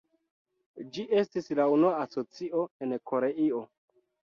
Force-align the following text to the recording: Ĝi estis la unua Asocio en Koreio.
Ĝi 0.95 1.05
estis 1.21 1.51
la 1.61 1.69
unua 1.75 1.95
Asocio 2.09 2.67
en 2.87 3.01
Koreio. 3.13 3.67